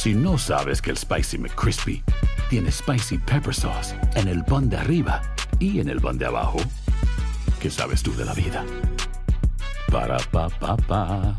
[0.00, 2.02] Si no sabes que el Spicy McCrispy
[2.48, 5.20] tiene Spicy Pepper Sauce en el pan de arriba
[5.58, 6.58] y en el pan de abajo,
[7.60, 8.64] ¿qué sabes tú de la vida?
[9.92, 11.36] Para, pa, pa, pa.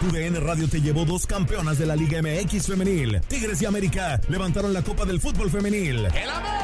[0.00, 3.20] TUDN Radio te llevó dos campeonas de la Liga MX femenil.
[3.28, 6.06] Tigres y América levantaron la Copa del Fútbol femenil.
[6.06, 6.63] El América,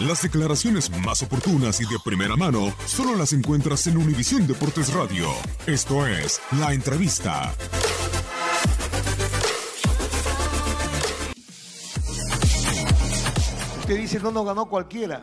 [0.00, 5.28] Las declaraciones más oportunas y de primera mano solo las encuentras en Univisión Deportes Radio.
[5.66, 7.52] Esto es La Entrevista.
[13.80, 15.22] Usted dice no nos ganó cualquiera.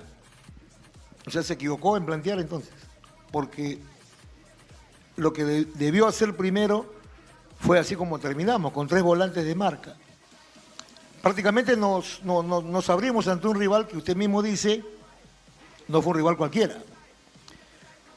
[1.25, 2.71] O sea, se equivocó en plantear entonces.
[3.31, 3.79] Porque
[5.15, 6.93] lo que de- debió hacer primero
[7.59, 9.95] fue así como terminamos, con tres volantes de marca.
[11.31, 14.81] Prácticamente nos, no- no- nos abrimos ante un rival que usted mismo dice
[15.89, 16.77] no fue un rival cualquiera.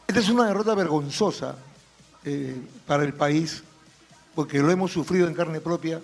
[0.07, 1.57] Esta es una derrota vergonzosa
[2.25, 3.65] eh, para el país,
[4.37, 6.01] porque lo hemos sufrido en carne propia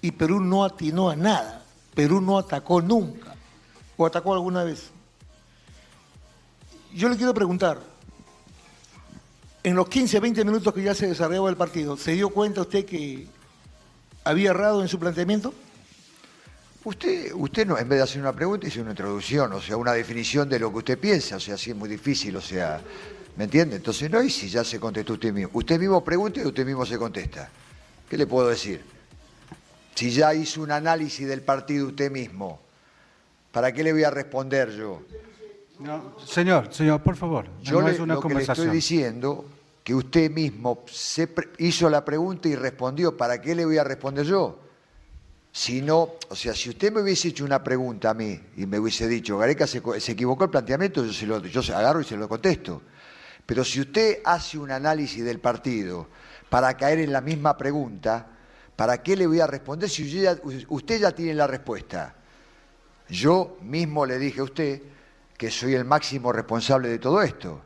[0.00, 1.64] y Perú no atinó a nada.
[1.94, 3.34] Perú no atacó nunca.
[3.98, 4.88] ¿O atacó alguna vez?
[6.94, 7.78] Yo le quiero preguntar,
[9.62, 12.86] en los 15, 20 minutos que ya se desarrollaba el partido, ¿se dio cuenta usted
[12.86, 13.28] que
[14.24, 15.52] había errado en su planteamiento?
[16.84, 19.92] Usted, usted no, en vez de hacer una pregunta, hizo una introducción, o sea, una
[19.92, 22.80] definición de lo que usted piensa, o sea, así es muy difícil, o sea,
[23.36, 23.76] ¿me entiende?
[23.76, 25.50] Entonces, no, y si ya se contestó usted mismo.
[25.52, 27.50] Usted mismo pregunta y usted mismo se contesta.
[28.08, 28.82] ¿Qué le puedo decir?
[29.94, 32.58] Si ya hizo un análisis del partido usted mismo,
[33.52, 35.02] ¿para qué le voy a responder yo?
[35.80, 38.66] No, señor, señor, por favor, Yo no le- es una lo que le conversación.
[38.68, 39.44] estoy diciendo,
[39.84, 44.24] que usted mismo se hizo la pregunta y respondió, ¿para qué le voy a responder
[44.24, 44.58] yo?
[45.52, 48.78] Si no, o sea, si usted me hubiese hecho una pregunta a mí y me
[48.78, 52.04] hubiese dicho, Gareca se, se equivocó el planteamiento, yo, se lo, yo se agarro y
[52.04, 52.82] se lo contesto.
[53.44, 56.08] Pero si usted hace un análisis del partido
[56.48, 58.28] para caer en la misma pregunta,
[58.76, 62.14] ¿para qué le voy a responder si usted ya, usted ya tiene la respuesta?
[63.08, 64.82] Yo mismo le dije a usted
[65.36, 67.60] que soy el máximo responsable de todo esto.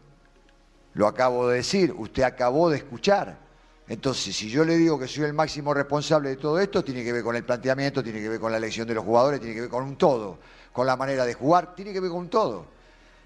[0.94, 3.43] Lo acabo de decir, usted acabó de escuchar.
[3.86, 7.12] Entonces, si yo le digo que soy el máximo responsable de todo esto, tiene que
[7.12, 9.60] ver con el planteamiento, tiene que ver con la elección de los jugadores, tiene que
[9.62, 10.38] ver con un todo,
[10.72, 12.66] con la manera de jugar, tiene que ver con un todo.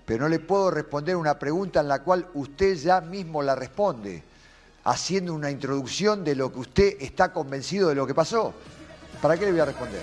[0.05, 4.23] Pero no le puedo responder una pregunta en la cual usted ya mismo la responde,
[4.85, 8.53] haciendo una introducción de lo que usted está convencido de lo que pasó.
[9.23, 10.03] ¿Para qué le voy a responder?